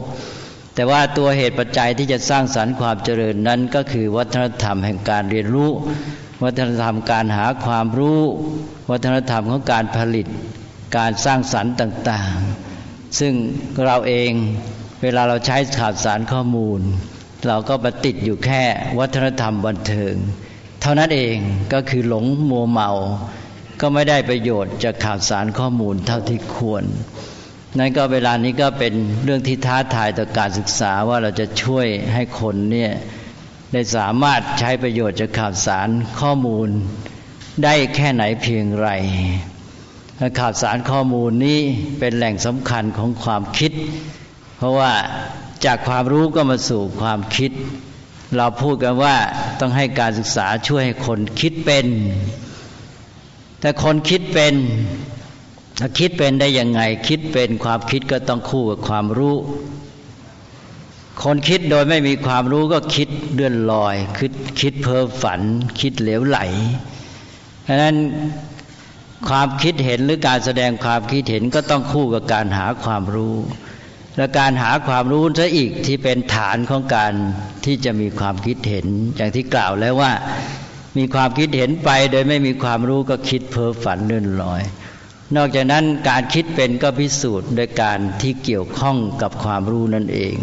[0.77, 5.71] แต่ว่าตัวเหตุปัจจัยที่จะสร้างสรรค์ความเจริญนั้นก็คือวัฒนธรรมแห่งการเรียนรู้
[6.45, 8.21] วัฒนธรรมการหาความรู้
[8.91, 10.27] วัฒนธรรมของการผลิต
[10.97, 13.35] การสร้างสรรค์ต่างๆ ซึ่ง
[13.85, 14.31] เราเอง
[15.03, 16.81] เวลาเราใช้ข่าวสารข้อมูล
[17.47, 18.63] เราก็มาติดอยู่แค่
[18.99, 20.15] วัฒนธรรมบันเทิง
[20.81, 21.37] เท่านั้นเอง
[21.73, 22.91] ก็คือหลงมัวเมา
[23.81, 26.85] ก็ไม่ได้ประโยชน์จากข่าวสารข้อมูลเท่าที่ควร
[27.79, 32.93] นั่นก็เวลานี้ก็เป็นเรื่องที่ท้าทายต่อการศึกษาว่าเราจะช่วยให้คนเนี่ย
[33.73, 35.89] ได้สามารถใช้ประโยชน์จากข่าวสาร
[36.21, 36.69] ข้อมูล
[37.65, 38.89] ได้แค่ไหนเพียงไร
[40.41, 41.61] ข่าวสารข้อมูลนี้
[41.99, 43.73] เป็นแหล่งสำคัญของความคิด
[44.57, 44.93] เพราะว่า
[45.65, 47.51] จากความรู้ก็มาสู่ความคิด
[48.37, 49.17] เราพูดกันว่า
[49.61, 51.87] ต้องให้การศึกษาช่วยให้คนคิดเป็น
[53.61, 54.55] แต่คนคิดเป็น
[55.99, 59.37] คิดเป็นได้ยังไง คิดเป็นความคิดก็ต้องคู่กับความรู้
[61.23, 65.41] คนคิดโดยไม่มีความรู้ก็คิดเลื่อนลอย คิดคิดเพ้อฝัน
[65.81, 66.39] คิดเหลวไหล
[67.65, 67.97] เพราะนั้น
[69.29, 73.35] ความคิดเห็นหรือการแสดงความคิดเห็นก็ต้องคู่กับการหาความรู้
[74.17, 77.13] และการหาความรู้ซะอีกที่เป็นฐานของการ
[77.65, 78.87] ที่จะมีความคิดเห็น
[79.17, 80.13] อย่างที่กล่าวแล้วว่า
[80.99, 84.63] มีความคิดเห็นไปโดยไม่มีความรู้ก็คิดเพ้อฝันเลื่อนลอย
[85.35, 90.37] นอกจากนั้นการคิดเป็นก็พิสูจน์โดยการที่เกี่ยวข้องกับความรู้นั่นเอง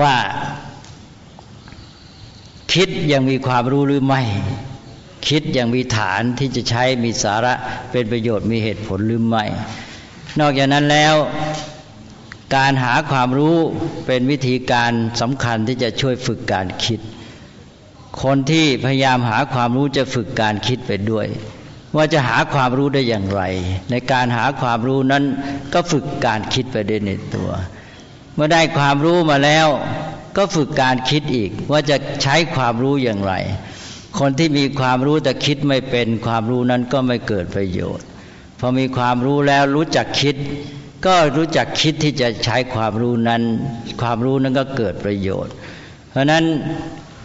[0.00, 0.14] ว่า
[2.72, 4.22] คิดยังมีความรู้หรือไม่
[5.28, 7.54] คิดย่างมีฐานที่จะใช้มีสาระ
[7.90, 9.44] เป็นประโยชน์มีเหตุผลหรือไม่
[10.40, 11.14] นอกจากนั้นแล้ว
[12.56, 13.56] การหาความรู้
[14.06, 17.00] เป็นวิธีการสำคัญที่จะช่วยฝึกการคิด
[18.22, 21.26] คนที่พยายามหาความรู้จะฝึกการคิดไปด้วย
[21.96, 23.42] ว่าจะหาความรู้ได้อย่างไร
[23.90, 25.24] ในการหาความรู้นั้น
[25.72, 27.50] ก็ฝึกการคิดไปด้วยในตัว
[28.34, 29.68] เมื่อได้ความรู้มาแล้ว
[30.36, 33.34] ก็ฝึกการคิดอีก ว่าจะใช้ความรู้อย่างไร
[34.18, 38.06] คนที่มีความรู้แต่คิดไม่เป็นความรู้นั้นก็ไม่เกิดประโยชน์
[38.58, 40.36] พอมีความรู้แล้วรู้จักคิด
[41.06, 43.42] ก็รู้จักคิดที่จะใช้ความรู้นั้น
[44.00, 45.54] ความรู้นั้นก็เกิดประโยชน์
[46.10, 46.44] เพราะนั้น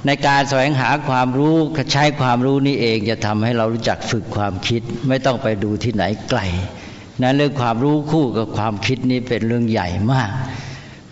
[0.06, 1.56] ในการแสวงหาความรู้
[1.94, 6.42] ใช้ความรู้นี้เองจะทำให้เรารู้จักฝึกความคิด ไม่ต้องไปดูที่ไหนไกล
[7.22, 10.32] นั้นเรื่องความรู้คู่กับความคิดนี้เป็นเรื่องใหญ่มาก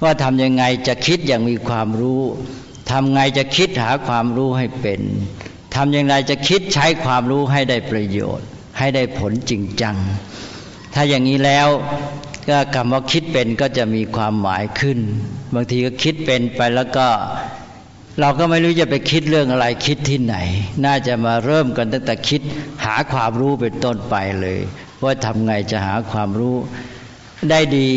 [0.04, 2.22] ว่าทำยังไงจะคิดอย่างมีความรู้
[2.92, 5.02] ทำไงจะคิดหาความรู้ให้เป็น
[5.76, 9.96] ทำอย่างไรจะคิดใช้ความรู้ให้ได้ประโยชน์ ให้ได้ผลจริงจัง
[10.94, 11.68] ถ้าอย่างนี้แล้ว
[12.50, 15.00] ก็คำว่าคิดเป็นก็จะมีความหมายขึ้น
[15.54, 17.08] บางทีก็คิดเป็นไปแล้วก็
[18.20, 20.36] เราก็ไม่รู้จะไปคิดเรื่องอะไรคิดที่ไหน
[20.86, 22.42] น่าจะมาเริ่มกันตั้งแต่คิด
[22.86, 24.60] หาความรู้เป็นต้นไปเลย
[25.04, 26.56] ว่าทำไงจะหาความรู้
[27.50, 27.92] ได้ดี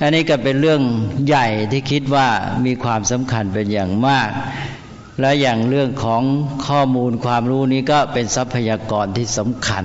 [0.00, 0.82] อันนี้ก็เป็นเรื่อง
[1.26, 2.28] ใหญ่ที่คิดว่า
[2.66, 4.30] มีความสำคัญเป็นอย่างมาก
[5.20, 6.22] และอย่างเรื่องของ
[6.66, 9.84] ข้อมูลความรู้นี้ก็เป็นทรัพยากรที่สำคัญ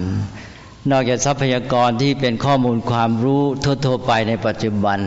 [0.91, 3.41] นอกจากทรัพยากรที่เป็นข้อมูลความรู้
[3.86, 5.00] ทั่วๆไปในปัจจุบัน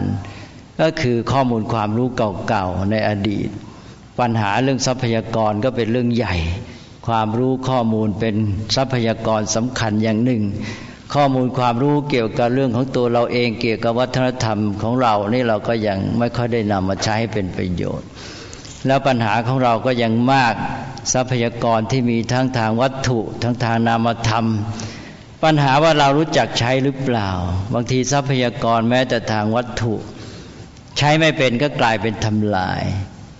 [0.80, 2.08] ก็คือข้อมูลความรู้
[2.48, 3.48] เก่าๆในอดีต
[4.18, 6.34] ปัญหาเรื่องทรัพยากรก็เป็นเรื่องใหญ่
[7.06, 8.34] ความรู้ข้อมูลเป็น
[8.76, 10.42] ทรัพยากรสำคัญอย่างหนึ่ง
[11.14, 18.08] ข้อมูลความรู้เกี่ยวกับเรื่องของตัวเราเองเกี่ยวกับวัฒนธรรมของเรานี่เราก็ยังไม่ค่อยได้นำมาใช้ให้เป็นประโยชน์
[18.86, 20.54] แล้วปัญหาของเราก็ยังมาก
[21.12, 24.46] ทรัพยากรที่มีทั้งทางวัตถุทั้งทางนามธรรม
[25.42, 27.30] ปัญหาว่าเรารู้จักใช้หรือเปล่า
[27.74, 29.94] บางทีทรัพยากรแม้แต่ทางวัตถุ
[30.98, 32.82] ใช้ไม่เป็นก็กลายเป็นทำลาย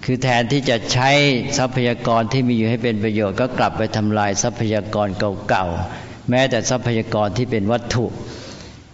[0.08, 1.10] คือแทนที่จะใช้
[1.58, 5.08] ทรัพยากรที่มีอยู่ให้เป็นประโยชน์ ก็กลับไปทำลายทรัพยากร
[5.48, 8.06] เก่าๆแม้แต่ทรัพยากรที่เป็นวัตถุ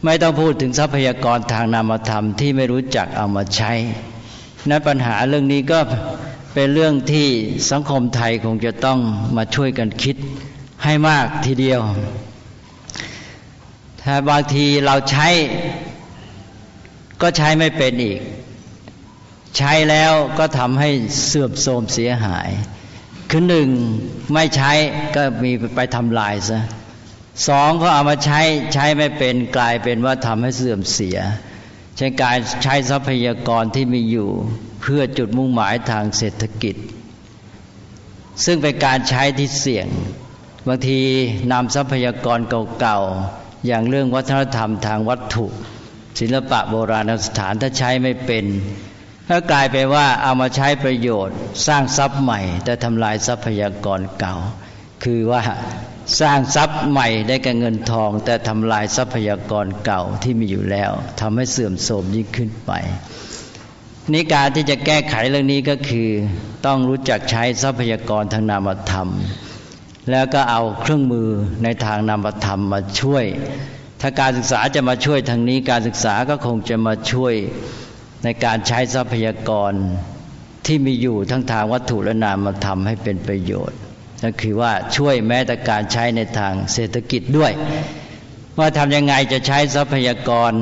[0.05, 3.72] ไม่ต้องพูดถึงทรัพยากรทางนามธรรมที่ไม่รู้จักเอามาใช้
[4.68, 5.81] นั้นปัญหาเรื่องนี้ก็
[6.55, 7.29] เป็นเรื่องที่
[7.70, 8.98] สังคมไทยคงจะต้อง
[9.37, 10.16] มาช่วยกันคิด
[10.85, 11.81] ให้มากทีเดียว
[14.03, 15.29] ถ้าบางทีเราใช้
[17.22, 18.20] ก็ใช้ไม่เป็นอีก
[19.56, 20.90] ใช้แล้วก็ทำให้
[21.26, 22.50] เสื่อมโทรมเสียหาย
[23.30, 23.68] คือหนึ่ง
[24.34, 24.72] ไม่ใช้
[25.16, 26.60] ก็มีไปทำลายซะ
[27.48, 28.40] สองก็เอามาใช้
[28.74, 31.18] ใช้ไม่เป็นกลายเป็นว่าทำให้เสื่อมเสีย
[31.96, 34.30] ใช้การใช้ทรัพยากรที่มีอยู่
[34.82, 36.76] เพื่อจุดมุ่งหมายทางเศรษฐกิจ
[38.44, 39.86] ซึ่งเป็นการใช้ที่เสี่ยง
[40.66, 41.00] บางที
[41.52, 42.38] นำทรัพยากร
[42.80, 45.46] เก่าๆ อย่างเรื่องวัฒนธรรมทางวัตถุ
[46.18, 48.44] ศิลปะโบราณสถานถ้าใช้ไม่เป็น
[49.30, 54.37] ก็กลายไปว่าเอามาใช้ประโยชน์ สร้างทรัพย์ใหม่ แต่ทำลายทรัพยากรเก่า
[55.04, 55.42] คือว่า
[56.20, 62.72] สร้างทรัพย์ใหม่ได้กับเงินทอง แต่ทำลายทรัพยากรเก่าที่มีอยู่แล้วทำให้เสื่อมโทรมยิ่งขึ้นไป
[64.12, 66.08] นี่การที่จะแก้ไขเรื่องนี้ก็คือ
[66.66, 69.08] ต้องรู้จักใช้ทรัพยากรทางนามธรรม
[70.11, 71.28] แล้วก็เอาเครื่องมือ
[71.62, 73.24] ในทางนามธรรมมาช่วย
[74.00, 77.35] ถ้าการศึกษาจะมาช่วยทางนี้การศึกษาก็คงจะมาช่วย
[78.24, 79.72] ในการใช้ทรัพยากร
[80.66, 83.78] ที่มีอยู่ทั้งทางวัตถุและนามธรรมให้เป็นประโยชน์
[84.24, 87.52] ก็คือว่าช่วยแม้แต่การใช้ในทางเศรษฐกิจด้วย
[88.58, 90.52] ว่าทำยังไงจะใช้ทรัพยากร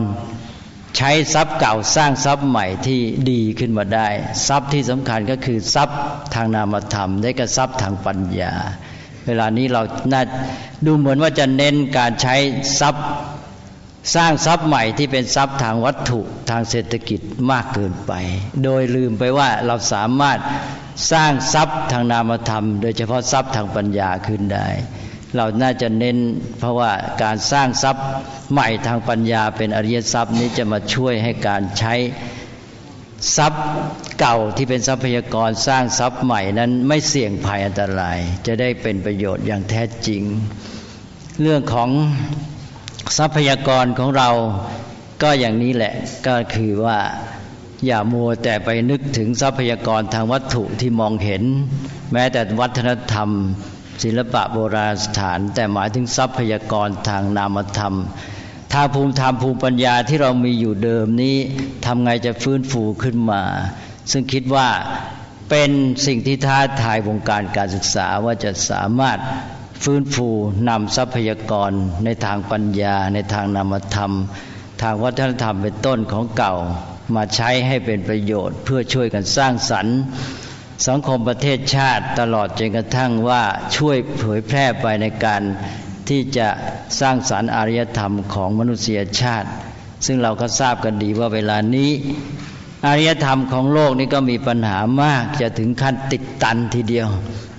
[0.97, 4.09] ใช้ทรัพย์เก่าสร้างทรัพย์ใหม่ที่ดีขึ้นมาได้
[4.49, 5.99] ทรัพย์ที่สำคัญก็คือทรัพย์
[6.35, 8.55] ทางนามธรรม ได้กับทรัพย์ทางปัญญา
[9.27, 10.23] เวลานี้เราน่า
[10.87, 12.37] ดูเหมือนว่าจะเน้นการใช้
[12.81, 13.07] ทรัพย์
[14.15, 18.13] สร้างทรัพย์ใหม่ที่เป็นทรัพย์ทางวัตถุทางเศรษฐกิจมากเกินไป
[18.65, 20.39] โดยลืมไปว่าเราสามารถ
[21.13, 24.69] สร้างทรัพย์ทางนามธรรม โดยเฉพาะทรัพย์ทางปัญญาขึ้นได้
[25.37, 26.19] เราน่าจะเน้น
[26.59, 28.07] เพราะว่าการสร้างทรัพย์
[28.53, 31.95] ใหม่ทางปัญญา เป็นอริยทรัพย์นี้จะมาช่วยให้การใช้
[33.37, 33.65] ทรัพย์
[34.21, 40.23] เก่าที่เป็นทรัพยากรสร้างทรัพย์ใหม่นั้นไม่เสี่ยงภัยอันตราย จะได้เป็นประโยชน์อย่างแท้จริง
[41.41, 41.91] เรื่องของ
[43.19, 44.29] ทรัพยากรของเรา
[45.23, 45.95] ก็อย่างนี้แหละ
[46.27, 46.99] ก็คือว่า
[47.87, 51.43] อย่ามัวแต่ไปนึกถึงทรัพยากรทางวัตถุที่มองเห็น
[52.13, 53.29] แม้แต่วัฒนธรรม
[54.03, 57.95] ศิลปะโบราณสถาน แต่หมายถึงทรัพยากรทางนามธรรม
[58.73, 61.37] ทางภูมิธรรมภูมิปัญญาที่เรามีอยู่เดิมนี้
[61.87, 63.43] ทำไงจะฟื้นฟูขึ้นมา
[64.11, 64.69] ซึ่งคิดว่า
[65.51, 65.71] เป็น
[66.07, 69.19] สิ่งที่ท้าทายวงการการศึกษาว่าจะสามารถ
[69.85, 70.29] ฟื้นฟู
[70.69, 71.71] นำทรัพยากร
[72.05, 74.13] ในทางปัญญา ในทางนามธรรม
[74.83, 76.55] ทางวัฒนธรรมเป็นต้นของเก่า
[77.15, 79.97] มาใช้ให้เป็นประโยชน์ เพื่อช่วยกันสร้างสรรค์
[80.87, 83.43] สังคมประเทศชาติตลอดจนกระทั่งว่า
[83.77, 85.43] ช่วยเผยแพร่ไปในการ
[86.09, 86.49] ที่จะ
[87.01, 89.49] สร้างสรรค์อารยธรรมของมนุษยชาติ
[90.07, 91.91] ซึ่งเราก็ทราบกันดีว่าเวลานี้
[92.87, 97.09] อารยธรรมของโลกนี้ก็มีปัญหามากจะถึงขั้นติดตันทีเดียว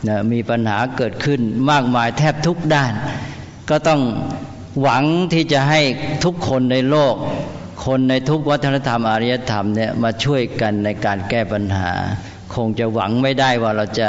[0.07, 2.93] นะมีปัญหาเกิดขึ้นมากมายแทบทุกด้าน
[3.69, 4.01] ก็ต้อง
[4.81, 5.81] หวังที่จะให้
[6.23, 7.15] ทุกคนในโลก
[7.85, 11.91] คนในทุกวัฒนธรรมอารยธรรมเนี่ยมาช่วยกันในการแก้ปัญหา
[12.55, 14.07] คงจะหวังไม่ได้ว่าเราจะ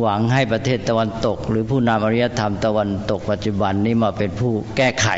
[0.00, 5.08] หวังให้ประเทศตะวันตก หรือผู้นำอารยธรรมตะวันตกปัจจุบันนี้มาเป็นผู้แก้ไข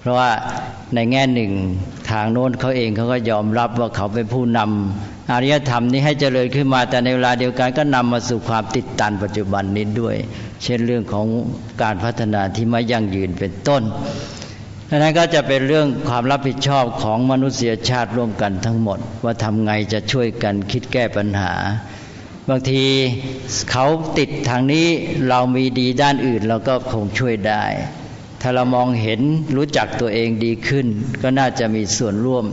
[0.00, 0.30] เพราะว่า
[0.94, 1.52] ในแง่หนึ่ง
[2.10, 10.16] ทางโน้นเขาเองเขาก็ยอมรับว่าเขาเป็นผู้นำอารยธรรมนี้ให้เจริญขึ้นมาแต่ในเวลาเดียวกันก็นำมาสู่ความติดตันปัจจุบันนี้ด้วย
[10.62, 11.26] เช่นเรื่องของ
[11.82, 13.82] การพัฒนาที่ไม่ยั่งยืนเป็นต้น
[14.88, 21.52] ดังนั้นก็จะเป็นเรื่องความรับผิดชอบของมนุษยชาติร่วมกันทั้งหมด ว่าทำไงจะช่วยกันคิดแก้ปัญหา
[22.48, 22.84] บางที
[23.70, 23.86] เขา
[24.18, 24.86] ติดทางนี้
[25.28, 27.64] เรามีดีด้านอื่นเราก็คงช่วยได้
[28.40, 29.20] ถ้าเรามองเห็น
[29.56, 30.86] รู้จักตัวเองดีขึ้น
[31.22, 32.44] ก็น่าจะมีส่วนร่วม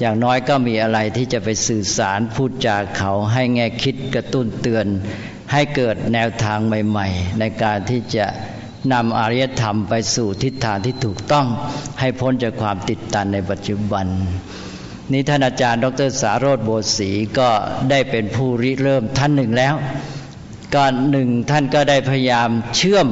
[0.00, 4.86] อย่างน้อยก็มีอะไรที่จะไปสื่อสารพูดจาเขาให้แง่คิดกระตุ้นเตือน
[5.52, 8.26] ให้เกิดแนวทางใหม่ ๆ ในการที่จะ
[8.92, 11.46] นำอารยธรรมไปสู่ทิศทางที่ถูกต้อง
[12.00, 14.06] ให้พ้นจากความติดตันในปัจจุบัน
[15.12, 17.48] นี้ท่านอาจารย์ ดรสารโรธโบสี ก็
[17.90, 19.74] ได้เป็นผู้ริเริ่มท่านหนึ่งแล้ว
[20.74, 23.08] ก็หนึ่งท่านก็ได้พยายามเชื่อม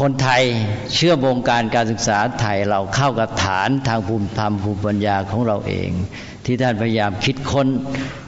[0.00, 0.42] คนไทย
[0.94, 5.90] เชื่อวงการการศึกษาไทยเราเข้ากับฐานทางภูมิธรรมภูมิปัญญาของเราเอง
[6.44, 7.68] ที่ท่านพยายามคิดค้น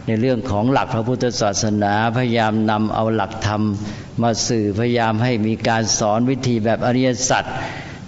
[0.06, 3.62] ในเรื่องของหลักพระพุทธศาสนาพยายามนำเอาหลักธรรม
[4.22, 7.44] มาสื่อพยายามให้มีการสอนวิธีแบบอริยสัจ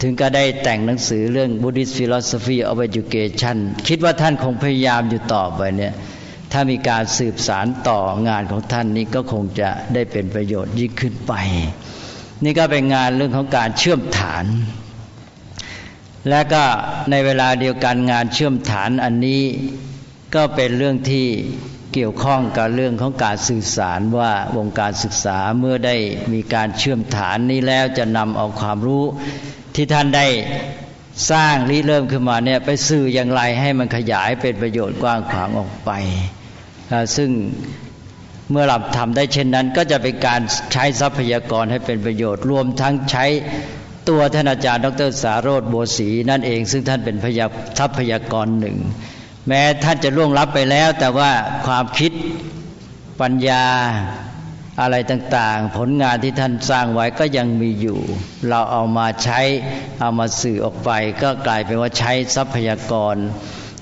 [0.01, 3.57] ถึงก็ได้แต่งหนังสือเรื่อง Buddhist Philosophy of Education
[3.89, 5.93] คิดว่าท่านคงพยายามอยู่ต่อไปเนี่ย
[6.53, 11.35] ถ้ามีการสืบสารต่องานของท่านนี้ก็คงจะได้เป็นประโยชน์ยิ่งขึ้นไป
[12.45, 14.45] นี่ก็เป็นงานเรื่องของการเชื่อมฐาน
[16.29, 16.65] และก็
[17.11, 19.43] ในเวลาเดียวกันงานเชื่อมฐานอันนี้
[20.35, 21.27] ก็เป็นเรื่องที่
[21.95, 25.97] เกี่ยวข้องกับเรื่องของการสื่อสารว่าวงการศึกษาเมื่อได้
[26.33, 29.05] มีการเชื่อมฐานนี้แล้วจะนำเอาความรู้
[29.75, 30.27] ที่ท่านได้
[31.31, 35.91] สร้างริเริ่มขึ้นมาเนี่ยไปสื่ออย่างไรให้มันขยายเป็นประโยชน์กว้างขวางออกไป
[37.17, 37.31] ซึ่ง
[38.53, 40.41] เมื่อเราทำได้เช่นนั้น ก็จะเป็นการ
[40.73, 43.25] ใช้ทรัพยากรให้เป็นประโยชน์ รวมทั้งใช้
[44.09, 47.47] ตัวท่านอาจารย์ ดรสารโรธโบสี นั่นเอง ซึ่งท่านเป็นพยา
[47.79, 48.77] ทรัพยากรหนึ่ง
[49.49, 51.31] แม้ท่านจะล่วงลับไปแล้ว แต่ว่า
[51.67, 52.13] ความคิด
[53.21, 53.65] ปัญญา
[54.81, 58.01] อะไรต่างๆ ผลงานที่ท่านสร้างไว้ก็ยังมีอยู่
[58.49, 59.41] เราเอามาใช้
[60.01, 60.91] เอามาสื่อออกไป
[61.23, 63.17] ก็กลายเป็นว่าใช้ทรัพยากร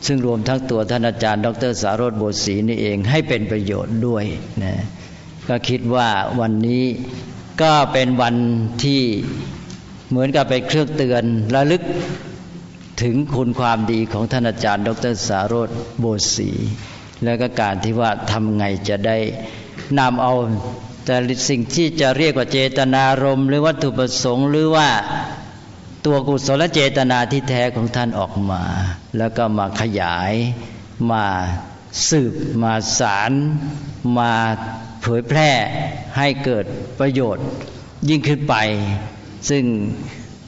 [0.07, 4.25] ซึ่งรวมทั้งตัวท่านอาจารย์ ดรสารสโบสีนี่เองให้เป็นประโยชน์ด้วย
[4.63, 4.75] นะ
[5.49, 6.09] ก็คิดว่า
[6.41, 6.85] วันนี้
[7.63, 8.37] ก็เป็นวัน
[8.85, 9.03] ที่
[10.09, 11.25] เหมือนกับเป็นเครื่องเตือน
[11.55, 11.83] ระลึก
[13.03, 15.71] ถึงคุณความดีของท่านอาจารย์ ดรสารส
[16.01, 16.51] โบสี
[17.25, 19.19] แล้วก็การที่ว่าทำไงจะได้
[19.99, 20.35] นำเอา
[21.05, 21.17] แต่
[21.49, 24.89] สิ่งที่จะเรียกว่าเจตนารมณ์หรือวัตถุประสงค์หรือว่า
[26.07, 28.63] ตัวกุศลเจตนาที่แท้ของท่านออกมา
[29.19, 30.33] แล้วก็มาขยาย
[31.11, 31.25] มา
[32.09, 33.33] สืบมาสาร
[34.19, 34.33] มา
[35.03, 35.51] เผยแพร่
[36.17, 36.65] ให้เกิด
[36.99, 37.47] ประโยชน์
[38.09, 38.55] ยิ่งขึ้นไป
[39.49, 39.65] ซึ่ง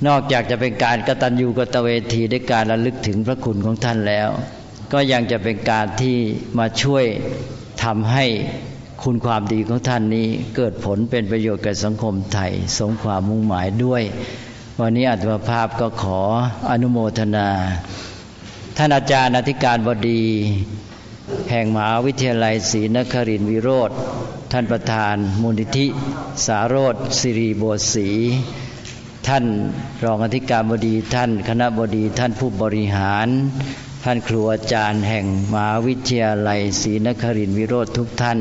[0.07, 4.29] นอกจากจะเป็นการกตัญญูกตเวทีด้วยการระลึกถึงพระคุณของท่านแล้ว
[4.93, 6.17] ก็ยังจะเป็นการที่
[6.59, 7.05] มาช่วย
[7.85, 8.25] ทำให้
[9.03, 10.27] คุณความดีของท่านนี้
[10.57, 14.03] เกิดผลเป็นประโยชน์แก่สังคมไทย สมความมุ่งหมายด้วย
[14.85, 16.20] วันนี้อัตมภาพก็ขอ
[16.70, 17.49] อนุโมทนา
[18.76, 20.24] ท่านอาจารย์อธิการบดี
[21.51, 23.91] แห่งมหาวิทยาลัยศรีนครินทรวิโรธ
[24.53, 25.87] ท่านประธานมูลนิธิ
[26.47, 28.09] สารโรธสิริโบศรี
[29.28, 29.45] ท่าน
[30.05, 33.28] รองอธิการบดี ท่านคณะบดี ท่านผู้บริหาร
[34.05, 38.39] ท่านครูอาจารย์แห่งมหาวิทยาลัยศรีนครินทรวิโรธทุกท่าน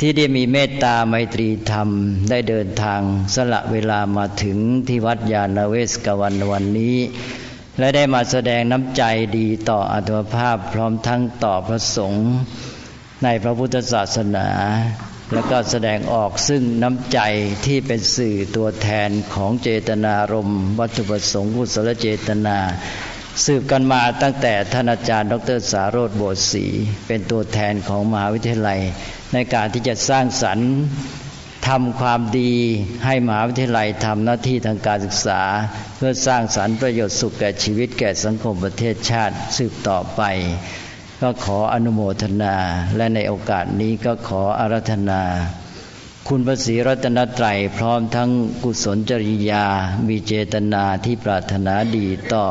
[0.00, 1.88] ที่ได้มีเมตตาไมตรีธรรม
[2.30, 3.00] ได้เดินทาง
[3.34, 6.96] สละเวลามาถึงที่วัดยาณเวศกวันวันนี้
[7.78, 9.02] และได้มาแสดงน้ำใจ
[9.38, 12.26] ดีต่ออัตภาพพร้อมทั้งต่อพระสงฆ์
[13.24, 14.48] ในพระพุทธศาสนา
[15.32, 17.20] แล้วก็แสดงออกซึ่งน้ำใจ
[17.66, 22.58] ที่เป็นสื่อตัวแทนของเจตนารมณ์วัตถุประสงค์กุศลเจตนา
[23.44, 26.66] สืบกันมาตั้งแต่ท่านอาจารย์ ดรสารโรธโบสศรี
[27.06, 28.80] เป็นตัวแทนของมหาวิทยาลัย
[29.32, 30.68] ในการที่จะสร้างสรรค์
[31.68, 32.52] ทำความดี
[33.04, 35.42] ให้มหาวิทยาลัยทำหน้าที่ทางการศึกษา
[35.96, 40.22] เพื่อสร้างสรรค์ประโยชน์สุขแก่ชีวิตแก่สังคมประเทศชาติสืบต่อไป
[41.22, 42.56] ก็ขออนุโมทนา
[42.96, 45.22] และในโอกาสนี้ก็ขออารัธนา
[46.28, 48.30] คุณพระศรีรัตนตรัยพร้อมทั้ง
[48.62, 49.64] กุศลจริยา
[50.08, 52.46] มีเจตนาที่ปรารถนาดีต่อ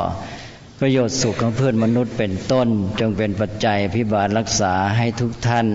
[0.81, 2.67] ประโยชน์สุขของเพื่อนมนุษย์เป็นต้น
[2.99, 5.67] จงเป็นปัจจัยพิบาลรักษาให้ทุกท่าน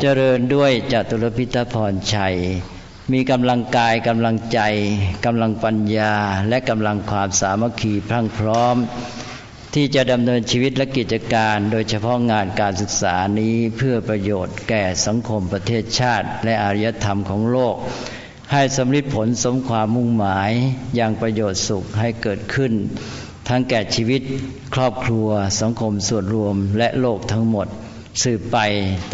[0.00, 2.36] เจริญด้วยจตุรพิทพรชัย
[3.12, 4.60] มีกำลังกายกำลังใจ
[5.24, 6.14] กำลังปัญญา
[6.48, 8.76] และกำลังความสามัคคีพรั่งพร้อม
[9.74, 17.76] ที่จะดำเนินชีวิตและกิจการ โดยเฉพาะงานการศึกษานี้เพื่อประโยชน์แก่สังคมประเทศชาติ และอารยธรรมของโลก
[18.52, 20.50] ให้สำลิดผลสมความมุ่งหมาย
[20.96, 22.72] อย่างประโยชน์สุขให้เกิดขึ้น
[23.48, 24.22] ทั้งแก่ชีวิต
[24.74, 25.28] ครอบครัว
[25.60, 27.66] สังคมส่วนรวมและโลกทั้งหมด
[28.22, 28.58] สืบไป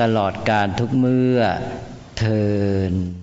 [0.01, 1.41] ตลอดการทุกเมื่อ
[2.19, 2.45] เทิ
[2.91, 3.22] น